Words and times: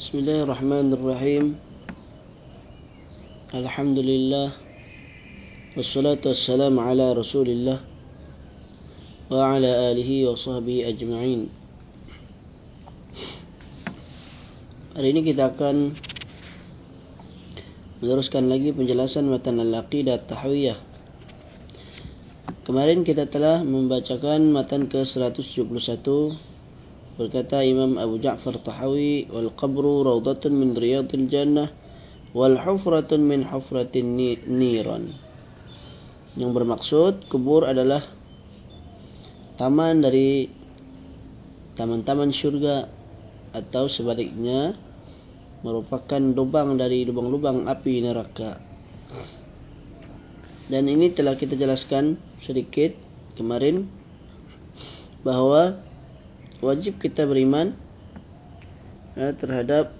بسم 0.00 0.14
الله 0.18 0.38
الرحمن 0.42 0.88
الرحيم 0.96 1.44
الحمد 3.54 3.98
لله 3.98 4.48
والصلاة 5.76 6.22
والسلام 6.26 6.74
على 6.78 7.06
رسول 7.12 7.48
الله 7.48 7.78
وعلى 9.30 9.70
آله 9.92 10.10
وصحبه 10.30 10.76
أجمعين 10.90 11.40
Hari 14.90 15.06
ini 15.14 15.22
kita 15.22 15.54
akan 15.54 15.94
meneruskan 18.02 18.50
lagi 18.50 18.74
penjelasan 18.74 19.30
matan 19.30 19.62
al-aqidah 19.62 20.26
tahwiyah. 20.26 20.82
Kemarin 22.66 23.06
kita 23.06 23.30
telah 23.30 23.62
membacakan 23.62 24.50
matan 24.50 24.90
ke-171 24.90 26.04
berkata 27.15 27.63
Imam 27.63 27.95
Abu 27.95 28.19
Ja'far 28.19 28.59
Tahawi 28.59 29.31
wal 29.31 29.51
qabru 29.55 30.03
rawdatun 30.03 30.51
min 30.51 30.75
riyadil 30.75 31.31
jannah 31.31 31.71
wal 32.35 32.59
hufratun 32.59 33.23
min 33.23 33.47
hufratin 33.47 34.19
niran. 34.43 35.15
Yang 36.35 36.51
bermaksud 36.51 37.13
kubur 37.31 37.63
adalah 37.63 38.03
taman 39.55 40.03
dari 40.03 40.51
taman-taman 41.79 42.35
syurga 42.35 42.91
atau 43.55 43.87
sebaliknya 43.87 44.75
merupakan 45.63 46.19
lubang 46.19 46.75
dari 46.75 47.07
lubang-lubang 47.07 47.71
api 47.71 48.03
neraka. 48.03 48.59
Dan 50.67 50.91
ini 50.91 51.15
telah 51.15 51.39
kita 51.39 51.55
jelaskan 51.55 52.19
sedikit 52.43 52.91
kemarin 53.39 53.87
bahawa 55.23 55.79
wajib 56.65 56.97
kita 56.97 57.29
beriman 57.29 57.77
ya, 59.13 59.37
terhadap 59.37 59.93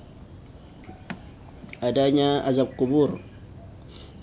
adanya 1.78 2.42
azab 2.50 2.74
kubur 2.74 3.22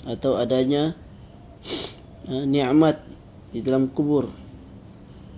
atau 0.02 0.34
adanya 0.34 0.98
ya, 2.26 2.42
nikmat 2.42 2.98
di 3.54 3.62
dalam 3.62 3.94
kubur 3.94 4.26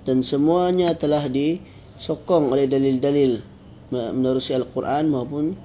dan 0.08 0.24
semuanya 0.24 0.96
telah 0.96 1.28
disokong 1.28 2.48
oleh 2.48 2.64
dalil-dalil 2.64 3.44
menerusi 3.92 4.56
Al-Quran 4.56 5.12
maupun 5.12 5.56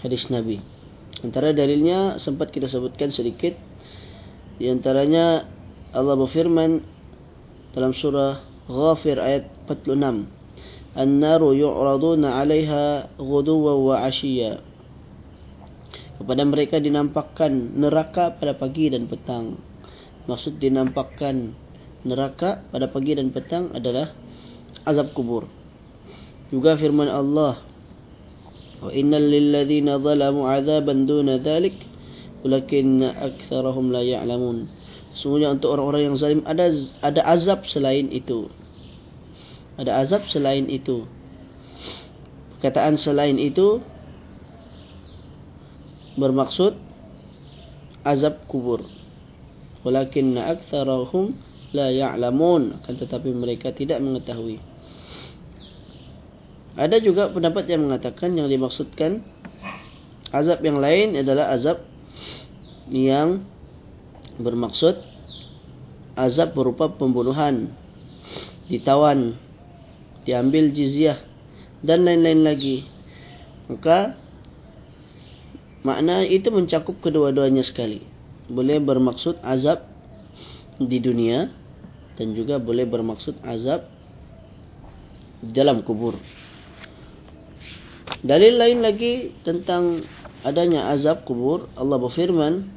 hadis 0.00 0.32
Nabi. 0.32 0.60
Antara 1.18 1.50
dalilnya 1.50 2.16
sempat 2.22 2.54
kita 2.54 2.70
sebutkan 2.70 3.10
sedikit. 3.10 3.58
Di 4.58 4.70
antaranya 4.70 5.46
Allah 5.90 6.14
berfirman 6.14 6.82
dalam 7.74 7.90
surah 7.94 8.44
Ghafir 8.68 9.18
ayat 9.18 9.48
46. 9.66 10.37
An-naru 10.96 11.52
yu'raduna 11.52 12.40
'alaiha 12.40 13.16
ghuduwan 13.20 13.76
wa 13.76 13.96
وعشيا. 14.00 14.52
Kepada 16.18 16.42
mereka 16.42 16.82
dinampakkan 16.82 17.78
neraka 17.78 18.34
pada 18.34 18.56
pagi 18.58 18.90
dan 18.90 19.06
petang. 19.06 19.54
Maksud 20.26 20.58
dinampakkan 20.58 21.54
neraka 22.02 22.66
pada 22.74 22.90
pagi 22.90 23.14
dan 23.14 23.30
petang 23.30 23.70
adalah 23.70 24.10
azab 24.82 25.14
kubur. 25.14 25.46
Juga 26.50 26.74
firman 26.74 27.06
Allah 27.06 27.62
wa 28.82 28.90
innal 28.90 29.28
lilladheena 29.28 30.02
zalamu 30.02 30.48
'adzaban 30.48 31.06
duna 31.06 31.38
dzalik, 31.38 31.76
walakinna 32.42 33.14
aktsarahum 33.14 33.94
la 33.94 34.02
ya'lamun. 34.02 34.66
Semuanya 35.14 35.54
untuk 35.54 35.74
orang-orang 35.74 36.02
yang 36.12 36.16
zalim 36.18 36.42
ada 36.46 36.66
ada 37.02 37.20
azab 37.26 37.62
selain 37.66 38.10
itu. 38.10 38.50
Ada 39.78 40.02
azab 40.02 40.26
selain 40.26 40.66
itu. 40.66 41.06
Perkataan 42.58 42.98
selain 42.98 43.38
itu 43.38 43.78
bermaksud 46.18 46.74
azab 48.02 48.42
kubur. 48.50 48.82
Walakin 49.86 50.34
aktsarahum 50.34 51.38
la 51.70 51.94
ya'lamun 51.94 52.82
akan 52.82 52.94
tetapi 52.98 53.30
mereka 53.30 53.70
tidak 53.70 54.02
mengetahui. 54.02 54.58
Ada 56.74 56.98
juga 56.98 57.30
pendapat 57.30 57.70
yang 57.70 57.86
mengatakan 57.86 58.34
yang 58.34 58.50
dimaksudkan 58.50 59.22
azab 60.34 60.62
yang 60.62 60.82
lain 60.82 61.14
adalah 61.18 61.54
azab 61.54 61.86
yang 62.90 63.46
bermaksud 64.38 64.98
azab 66.18 66.54
berupa 66.54 66.90
pembunuhan, 66.90 67.70
ditawan, 68.66 69.38
diambil 70.28 70.68
jizyah 70.76 71.16
dan 71.80 72.04
lain-lain 72.04 72.44
lagi. 72.44 72.84
Maka 73.72 74.12
makna 75.80 76.20
itu 76.28 76.52
mencakup 76.52 77.00
kedua-duanya 77.00 77.64
sekali. 77.64 78.04
Boleh 78.52 78.76
bermaksud 78.76 79.40
azab 79.40 79.88
di 80.76 81.00
dunia 81.00 81.48
dan 82.20 82.36
juga 82.36 82.60
boleh 82.60 82.84
bermaksud 82.84 83.40
azab 83.40 83.88
di 85.40 85.50
dalam 85.56 85.80
kubur. 85.80 86.20
Dalil 88.20 88.60
lain 88.60 88.84
lagi 88.84 89.32
tentang 89.48 90.04
adanya 90.44 90.92
azab 90.92 91.24
kubur, 91.24 91.72
Allah 91.72 91.96
berfirman, 91.96 92.68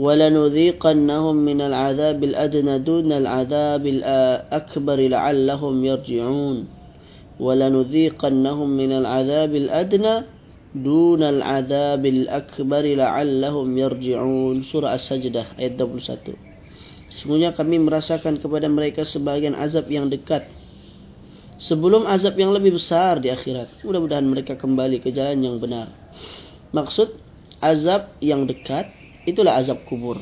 "Walanudziqannahum 0.00 1.36
minal 1.44 1.76
'adzabil 1.76 2.32
adna 2.32 2.80
dunal 2.80 3.28
'adzabil 3.28 4.00
akbar 4.48 4.96
la'allahum 4.96 5.76
yarji'un." 5.84 6.64
Walanudziqannahum 7.36 8.68
minal 8.72 9.04
'adzabil 9.04 9.68
adna 9.68 10.24
dunal 10.72 11.44
'adzabil 11.44 12.32
akbar 12.32 12.84
la'allahum 12.88 13.68
yarji'un. 13.76 14.64
Surah 14.64 14.96
As-Sajdah 14.96 15.60
ayat 15.60 15.76
21. 15.76 16.32
Sesungguhnya 17.12 17.52
kami 17.52 17.76
merasakan 17.76 18.40
kepada 18.40 18.72
mereka 18.72 19.04
sebagian 19.04 19.52
azab 19.52 19.92
yang 19.92 20.08
dekat 20.08 20.48
sebelum 21.60 22.08
azab 22.08 22.40
yang 22.40 22.56
lebih 22.56 22.80
besar 22.80 23.20
di 23.20 23.28
akhirat. 23.28 23.84
Mudah-mudahan 23.84 24.24
mereka 24.24 24.56
kembali 24.56 25.04
ke 25.04 25.12
jalan 25.12 25.44
yang 25.44 25.60
benar. 25.60 25.92
Maksud 26.72 27.20
azab 27.60 28.16
yang 28.24 28.48
dekat 28.48 28.88
itulah 29.30 29.56
azab 29.56 29.86
kubur. 29.86 30.18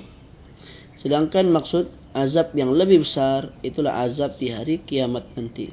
Sedangkan 1.00 1.48
maksud 1.48 1.88
azab 2.12 2.52
yang 2.52 2.74
lebih 2.74 3.06
besar 3.06 3.54
itulah 3.64 4.04
azab 4.04 4.36
di 4.36 4.52
hari 4.52 4.84
kiamat 4.84 5.24
nanti. 5.38 5.72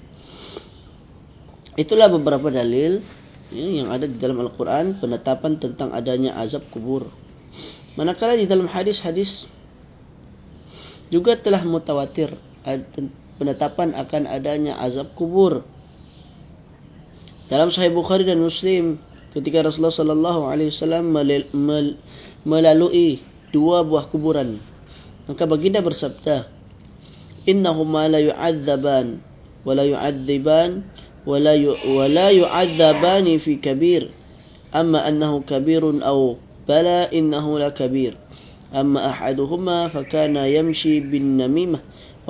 Itulah 1.76 2.08
beberapa 2.08 2.48
dalil 2.48 3.04
ya, 3.52 3.68
yang 3.84 3.92
ada 3.92 4.08
di 4.08 4.16
dalam 4.16 4.40
Al-Quran 4.40 5.04
penetapan 5.04 5.60
tentang 5.60 5.92
adanya 5.92 6.40
azab 6.40 6.64
kubur. 6.72 7.12
Manakala 8.00 8.40
di 8.40 8.48
dalam 8.48 8.68
hadis-hadis 8.68 9.48
juga 11.12 11.36
telah 11.40 11.64
mutawatir 11.64 12.36
penetapan 13.38 13.94
akan 13.96 14.24
adanya 14.28 14.80
azab 14.80 15.12
kubur. 15.16 15.68
Dalam 17.46 17.70
Sahih 17.70 17.94
Bukhari 17.94 18.26
dan 18.26 18.42
Muslim, 18.42 18.98
ketika 19.35 19.63
Rasulullah 19.63 19.95
sallallahu 19.95 20.41
alaihi 20.51 20.75
wasallam 20.75 21.15
melalui 22.47 23.23
dua 23.55 23.83
buah 23.87 24.11
kuburan, 24.11 24.59
maka 25.27 25.47
baginda 25.47 25.83
bersabda, 25.83 26.51
"Innahuma 27.47 28.11
la 28.11 28.21
yu'adzaban 28.23 29.23
wa 29.67 29.73
la 29.75 29.85
yu'adziban 29.87 30.85
wa 31.27 31.37
la 31.37 31.55
wa 31.67 32.07
la 32.09 32.29
yu'adzabani 32.33 33.39
fi 33.43 33.59
kabir, 33.61 34.11
amma 34.75 35.05
annahu 35.05 35.43
kabirun 35.45 36.03
aw 36.03 36.39
bala 36.67 37.11
innahu 37.11 37.59
la 37.59 37.71
kabir." 37.71 38.17
أما 38.71 39.11
أحدهما 39.11 39.99
فكان 39.99 40.37
يمشي 40.39 41.11
بالنميمة 41.11 41.79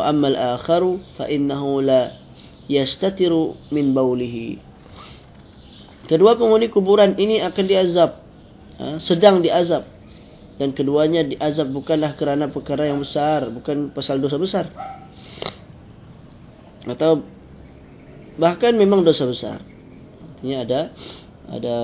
وأما 0.01 0.29
الآخر 0.29 0.97
فإنه 1.21 1.83
لا 1.83 2.17
يستتر 2.65 3.33
من 3.69 3.93
بوله 3.93 4.57
Kedua 6.06 6.38
penghuni 6.38 6.70
kuburan 6.70 7.18
ini 7.18 7.42
akan 7.42 7.66
diazab. 7.66 8.12
Ha, 8.78 8.86
Sedang 9.02 9.42
diazab. 9.42 9.86
Dan 10.56 10.72
keduanya 10.72 11.26
diazab 11.26 11.68
bukanlah 11.74 12.16
kerana 12.16 12.48
perkara 12.48 12.88
yang 12.88 13.04
besar 13.04 13.52
Bukan 13.52 13.92
pasal 13.92 14.24
dosa 14.24 14.40
besar. 14.40 14.72
Atau 16.86 17.26
Bahkan 18.36 18.76
memang 18.76 19.02
dosa 19.02 19.26
besar. 19.26 19.60
Artinya 20.36 20.58
ada 20.64 20.82
Ada 21.50 21.76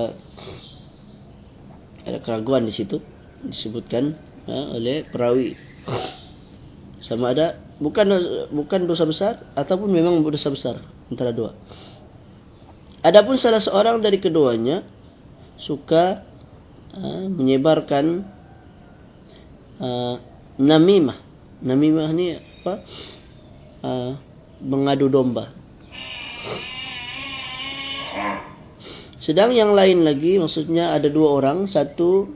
Ada 2.06 2.18
keraguan 2.22 2.64
di 2.66 2.72
situ. 2.72 3.02
Disebutkan 3.42 4.14
ha, 4.46 4.72
Oleh 4.78 5.02
perawi. 5.10 5.58
Sama 7.02 7.34
ada 7.34 7.58
bukan 7.82 8.06
bukan 8.54 8.86
dosa 8.86 9.02
besar 9.02 9.42
ataupun 9.58 9.90
memang 9.90 10.22
dosa 10.22 10.54
besar. 10.54 10.78
Antara 11.10 11.34
dua. 11.34 11.58
Adapun 13.02 13.34
salah 13.34 13.58
seorang 13.58 13.98
dari 13.98 14.22
keduanya 14.22 14.86
suka 15.58 16.22
uh, 16.94 17.26
menyebarkan 17.26 18.22
uh, 19.82 20.14
namimah. 20.54 21.18
Namimah 21.66 22.10
ni 22.14 22.38
apa? 22.38 22.74
Uh, 23.82 24.12
mengadu 24.62 25.10
domba. 25.10 25.50
Sedang 29.18 29.50
yang 29.50 29.74
lain 29.74 30.06
lagi 30.06 30.38
maksudnya 30.38 30.94
ada 30.94 31.10
dua 31.10 31.42
orang, 31.42 31.66
satu 31.66 32.30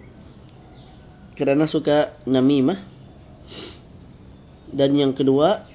kerana 1.38 1.70
suka 1.70 2.18
namimah 2.26 2.82
dan 4.74 4.98
yang 4.98 5.14
kedua 5.14 5.68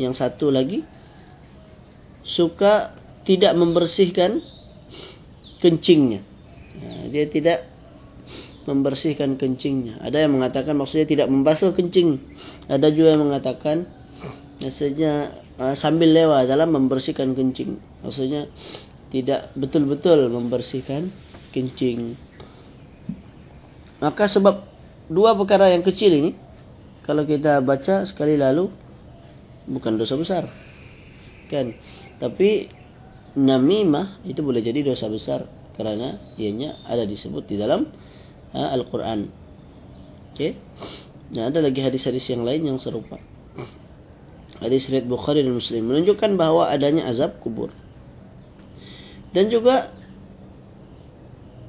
yang 0.00 0.16
satu 0.16 0.48
lagi 0.48 0.86
suka 2.24 3.03
tidak 3.24 3.52
membersihkan 3.56 4.44
kencingnya. 5.60 6.20
Ha, 6.80 7.08
dia 7.08 7.24
tidak 7.28 7.74
membersihkan 8.64 9.36
kencingnya. 9.36 10.00
Ada 10.00 10.24
yang 10.24 10.40
mengatakan 10.40 10.76
maksudnya 10.76 11.04
tidak 11.08 11.28
membasuh 11.28 11.76
kencing. 11.76 12.20
Ada 12.68 12.88
juga 12.92 13.16
yang 13.16 13.28
mengatakan 13.28 13.88
maksudnya 14.60 15.40
uh, 15.60 15.76
sambil 15.76 16.12
lewat 16.12 16.48
dalam 16.48 16.72
membersihkan 16.72 17.36
kencing. 17.36 17.80
Maksudnya 18.00 18.48
tidak 19.12 19.52
betul-betul 19.54 20.32
membersihkan 20.32 21.12
kencing. 21.52 22.16
Maka 24.00 24.26
sebab 24.28 24.68
dua 25.08 25.36
perkara 25.36 25.70
yang 25.72 25.84
kecil 25.84 26.12
ini 26.12 26.30
kalau 27.04 27.28
kita 27.28 27.60
baca 27.60 28.08
sekali 28.08 28.36
lalu 28.40 28.72
bukan 29.68 29.96
dosa 30.00 30.16
besar. 30.16 30.48
Kan? 31.52 31.76
Tapi 32.16 32.68
namimah 33.34 34.22
itu 34.22 34.40
boleh 34.40 34.62
jadi 34.62 34.86
dosa 34.86 35.10
besar 35.10 35.46
kerana 35.74 36.22
ianya 36.38 36.78
ada 36.86 37.02
disebut 37.02 37.50
di 37.50 37.58
dalam 37.58 37.90
uh, 38.54 38.68
Al-Quran. 38.74 39.30
Okey. 40.34 40.54
Nah, 41.34 41.50
ada 41.50 41.58
lagi 41.58 41.82
hadis-hadis 41.82 42.26
yang 42.30 42.46
lain 42.46 42.62
yang 42.62 42.78
serupa. 42.78 43.18
Hadis 44.62 44.86
riwayat 44.86 45.10
Bukhari 45.10 45.42
dan 45.42 45.50
Muslim 45.50 45.82
menunjukkan 45.90 46.38
bahawa 46.38 46.70
adanya 46.70 47.10
azab 47.10 47.42
kubur. 47.42 47.74
Dan 49.34 49.50
juga 49.50 49.90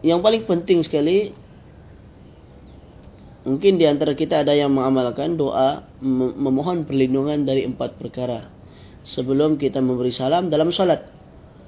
yang 0.06 0.22
paling 0.22 0.46
penting 0.46 0.86
sekali 0.86 1.34
mungkin 3.42 3.82
di 3.82 3.90
antara 3.90 4.14
kita 4.14 4.46
ada 4.46 4.54
yang 4.54 4.70
mengamalkan 4.70 5.34
doa 5.34 5.82
memohon 6.06 6.86
perlindungan 6.86 7.42
dari 7.42 7.66
empat 7.66 7.98
perkara 7.98 8.54
sebelum 9.02 9.58
kita 9.58 9.82
memberi 9.82 10.14
salam 10.14 10.54
dalam 10.54 10.70
solat. 10.70 11.10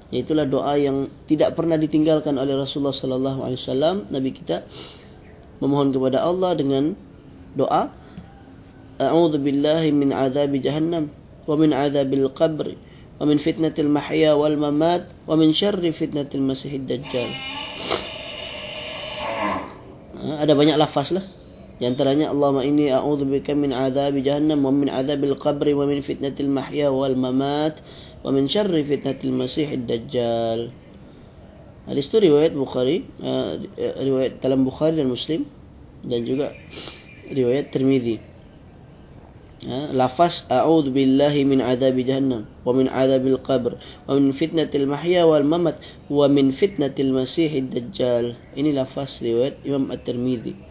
Itulah 0.08 0.48
doa 0.48 0.72
yang 0.80 1.12
tidak 1.28 1.52
pernah 1.52 1.76
ditinggalkan 1.76 2.32
oleh 2.40 2.56
Rasulullah 2.56 2.96
sallallahu 2.96 3.44
alaihi 3.44 3.60
wasallam 3.60 3.96
nabi 4.08 4.32
kita 4.32 4.64
memohon 5.60 5.92
kepada 5.92 6.24
Allah 6.24 6.56
dengan 6.56 6.96
doa 7.52 7.92
A'udzu 8.98 9.38
billahi 9.38 9.94
min 9.94 10.10
azab 10.10 10.50
jahannam 10.58 11.14
wa 11.46 11.54
min 11.54 11.70
azabil 11.70 12.26
qabr 12.34 12.74
wa 13.18 13.24
min 13.30 13.38
fitnatil 13.38 13.86
mahya 13.86 14.34
wal 14.34 14.58
mamat 14.58 15.06
wa 15.22 15.38
min 15.38 15.54
syarri 15.54 15.94
fitnatil 15.94 16.42
masiihid 16.42 16.82
dajjal. 16.90 17.30
Ha, 20.18 20.42
ada 20.42 20.52
banyak 20.58 20.74
lafaz 20.74 21.14
lah. 21.14 21.22
Di 21.78 21.86
antaranya 21.86 22.34
Allahumma 22.34 22.66
inni 22.66 22.90
a'udzu 22.90 23.22
bika 23.22 23.54
min 23.54 23.70
azab 23.70 24.18
jahannam 24.18 24.66
wa 24.66 24.74
min 24.74 24.90
azabil 24.90 25.38
qabr 25.38 25.70
wa 25.78 25.86
min 25.86 26.02
fitnatil 26.02 26.50
mahya 26.50 26.90
wal 26.90 27.14
mamat 27.14 27.78
wa 28.26 28.34
min 28.34 28.50
syarri 28.50 28.82
fitnatil 28.82 29.30
masiihid 29.30 29.86
dajjal. 29.86 30.74
Hadis 31.86 32.10
itu 32.10 32.18
riwayat 32.18 32.52
Bukhari, 32.52 33.06
uh, 33.22 33.62
riwayat 33.78 34.42
dalam 34.42 34.66
Bukhari 34.66 34.98
dan 34.98 35.06
Muslim 35.06 35.46
dan 36.02 36.26
juga 36.26 36.50
riwayat 37.30 37.70
Tirmizi. 37.70 38.18
Uh, 39.62 39.94
lafaz 39.94 40.46
a'udzu 40.50 40.90
billahi 40.90 41.46
min 41.46 41.62
adzab 41.62 41.94
jahannam 42.02 42.46
wa 42.62 42.74
min 42.74 42.90
adzabil 42.90 43.38
qabr 43.42 43.78
wa 44.06 44.18
min 44.18 44.34
fitnatil 44.34 44.86
mahya 44.86 45.26
wal 45.26 45.42
mamat 45.46 45.78
wa 46.10 46.26
min 46.26 46.50
fitnatil 46.58 47.14
masiihid 47.14 47.70
dajjal. 47.70 48.34
Ini 48.58 48.74
lafaz 48.74 49.22
riwayat 49.22 49.62
Imam 49.62 49.94
At-Tirmizi. 49.94 50.67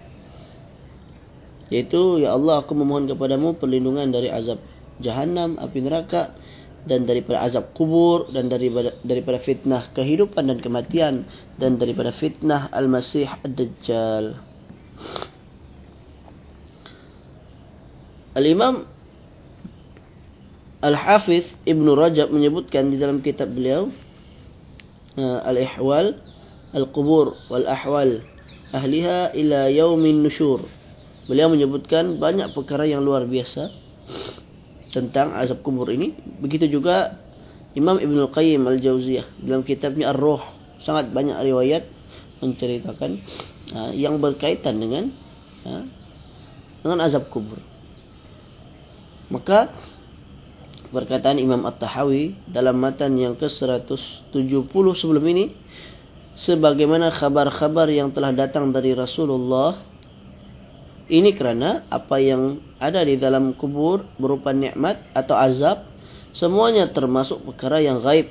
Yaitu 1.68 2.24
ya 2.24 2.36
Allah 2.36 2.64
aku 2.64 2.72
memohon 2.72 3.12
kepadamu 3.12 3.60
perlindungan 3.60 4.08
dari 4.12 4.32
azab 4.32 4.60
jahannam, 5.04 5.60
api 5.60 5.80
neraka 5.84 6.32
dan 6.88 7.04
daripada 7.04 7.44
azab 7.44 7.76
kubur 7.76 8.32
dan 8.32 8.48
daripada 8.48 8.96
daripada 9.04 9.44
fitnah 9.44 9.92
kehidupan 9.92 10.48
dan 10.48 10.58
kematian 10.64 11.28
dan 11.60 11.76
daripada 11.76 12.16
fitnah 12.16 12.72
al-masih 12.72 13.28
ad-dajjal. 13.44 14.40
Al-Imam 18.38 18.88
Al-Hafiz 20.78 21.50
Ibn 21.66 21.86
Rajab 21.98 22.30
menyebutkan 22.30 22.94
di 22.94 23.02
dalam 23.02 23.26
kitab 23.26 23.50
beliau 23.50 23.90
uh, 25.18 25.40
Al-Ihwal 25.42 26.22
Al-Qubur 26.70 27.34
Wal-Ahwal 27.50 28.22
Ahliha 28.78 29.34
ila 29.34 29.74
yaumin 29.74 30.22
nusyur 30.22 30.70
Beliau 31.28 31.52
menyebutkan 31.52 32.18
banyak 32.18 32.56
perkara 32.56 32.88
yang 32.88 33.04
luar 33.04 33.28
biasa 33.28 33.70
tentang 34.96 35.36
azab 35.36 35.60
kubur 35.60 35.92
ini. 35.92 36.16
Begitu 36.40 36.72
juga 36.72 37.20
Imam 37.76 38.00
Ibn 38.00 38.32
Al-Qayyim 38.32 38.64
Al-Jawziyah 38.64 39.44
dalam 39.44 39.62
kitabnya 39.68 40.16
Ar-Ruh 40.16 40.42
sangat 40.82 41.12
banyak 41.12 41.36
riwayat 41.44 41.84
menceritakan 42.40 43.12
uh, 43.76 43.92
yang 43.92 44.18
berkaitan 44.24 44.80
dengan 44.80 45.12
uh, 45.68 45.84
dengan 46.82 47.04
azab 47.04 47.28
kubur. 47.28 47.60
Maka 49.28 49.76
perkataan 50.88 51.44
Imam 51.44 51.68
At-Tahawi 51.68 52.48
dalam 52.48 52.80
matan 52.80 53.20
yang 53.20 53.36
ke-170 53.36 54.72
sebelum 54.72 55.26
ini 55.28 55.52
sebagaimana 56.40 57.12
khabar-khabar 57.12 57.92
yang 57.92 58.16
telah 58.16 58.32
datang 58.32 58.72
dari 58.72 58.96
Rasulullah 58.96 59.76
ini 61.08 61.32
kerana 61.32 61.88
apa 61.88 62.20
yang 62.20 62.60
ada 62.84 63.00
di 63.08 63.16
dalam 63.16 63.56
kubur 63.56 64.04
berupa 64.20 64.52
nikmat 64.52 65.00
atau 65.16 65.40
azab 65.40 65.88
semuanya 66.36 66.92
termasuk 66.92 67.42
perkara 67.48 67.80
yang 67.80 68.04
gaib. 68.04 68.28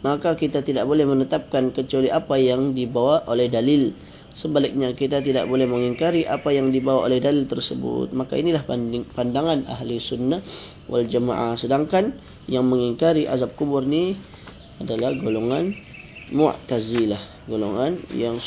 Maka 0.00 0.32
kita 0.32 0.64
tidak 0.64 0.88
boleh 0.88 1.04
menetapkan 1.04 1.72
kecuali 1.76 2.08
apa 2.08 2.40
yang 2.40 2.72
dibawa 2.72 3.24
oleh 3.28 3.52
dalil. 3.52 3.92
Sebaliknya 4.32 4.96
kita 4.96 5.20
tidak 5.20 5.44
boleh 5.44 5.68
mengingkari 5.68 6.24
apa 6.24 6.54
yang 6.54 6.72
dibawa 6.72 7.04
oleh 7.04 7.20
dalil 7.20 7.44
tersebut. 7.44 8.12
Maka 8.16 8.40
inilah 8.40 8.64
pandangan 9.12 9.68
ahli 9.68 10.00
sunnah 10.00 10.40
wal 10.88 11.04
jamaah. 11.04 11.56
Sedangkan 11.60 12.16
yang 12.48 12.64
mengingkari 12.64 13.28
azab 13.28 13.52
kubur 13.60 13.84
ni 13.84 14.16
adalah 14.80 15.12
golongan 15.16 15.76
mu'tazilah. 16.32 17.44
Golongan 17.44 18.00
yang 18.16 18.40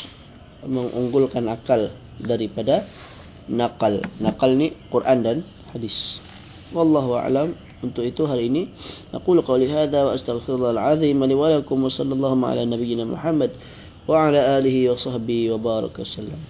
mengunggulkan 0.66 1.46
akal 1.46 1.94
daripada 2.18 2.82
nakal. 3.50 4.04
Nakal 4.20 4.56
ni 4.56 4.72
Quran 4.88 5.18
dan 5.24 5.36
hadis. 5.72 6.20
Wallahu 6.70 7.18
a'lam. 7.18 7.58
Untuk 7.84 8.00
itu 8.00 8.24
hari 8.24 8.48
ini 8.48 8.72
aku 9.12 9.36
qauli 9.44 9.68
hadza 9.68 10.08
wa 10.08 10.16
astaghfirullahal 10.16 10.96
azim 10.96 11.20
li 11.20 11.36
wa 11.36 11.52
lakum 11.52 11.84
wa 11.84 11.92
sallallahu 11.92 12.40
ala 12.40 12.64
nabiyyina 12.64 13.04
Muhammad 13.04 13.52
wa 14.08 14.32
ala 14.32 14.56
alihi 14.56 14.88
wa 14.88 14.96
sahbihi 14.96 15.52
wa 15.52 15.60
baraka 15.60 16.00
sallam. 16.08 16.40